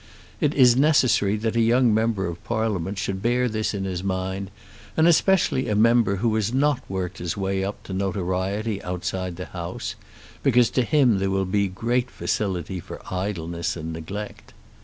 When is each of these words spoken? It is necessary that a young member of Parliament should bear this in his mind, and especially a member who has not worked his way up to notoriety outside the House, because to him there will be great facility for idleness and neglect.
It 0.39 0.55
is 0.55 0.75
necessary 0.75 1.35
that 1.35 1.55
a 1.55 1.61
young 1.61 1.93
member 1.93 2.25
of 2.25 2.43
Parliament 2.43 2.97
should 2.97 3.21
bear 3.21 3.47
this 3.47 3.71
in 3.75 3.83
his 3.83 4.03
mind, 4.03 4.49
and 4.97 5.07
especially 5.07 5.69
a 5.69 5.75
member 5.75 6.15
who 6.15 6.33
has 6.33 6.51
not 6.51 6.81
worked 6.89 7.19
his 7.19 7.37
way 7.37 7.63
up 7.63 7.83
to 7.83 7.93
notoriety 7.93 8.81
outside 8.81 9.35
the 9.35 9.45
House, 9.45 9.93
because 10.41 10.71
to 10.71 10.81
him 10.81 11.19
there 11.19 11.29
will 11.29 11.45
be 11.45 11.67
great 11.67 12.09
facility 12.09 12.79
for 12.79 12.99
idleness 13.13 13.77
and 13.77 13.93
neglect. 13.93 14.53